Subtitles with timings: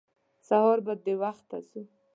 [0.47, 1.81] سهار به د وخته ځو.